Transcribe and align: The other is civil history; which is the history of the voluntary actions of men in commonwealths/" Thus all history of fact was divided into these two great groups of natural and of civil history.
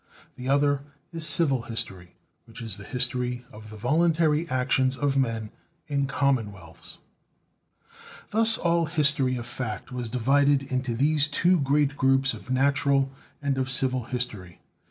The 0.35 0.49
other 0.49 0.81
is 1.13 1.27
civil 1.27 1.61
history; 1.61 2.15
which 2.45 2.59
is 2.59 2.77
the 2.77 2.83
history 2.83 3.45
of 3.51 3.69
the 3.69 3.77
voluntary 3.77 4.49
actions 4.49 4.97
of 4.97 5.15
men 5.15 5.51
in 5.85 6.07
commonwealths/" 6.07 6.97
Thus 8.31 8.57
all 8.57 8.87
history 8.87 9.35
of 9.35 9.45
fact 9.45 9.91
was 9.91 10.09
divided 10.09 10.63
into 10.71 10.95
these 10.95 11.27
two 11.27 11.59
great 11.59 11.97
groups 11.97 12.33
of 12.33 12.49
natural 12.49 13.11
and 13.43 13.59
of 13.59 13.69
civil 13.69 14.05
history. 14.05 14.59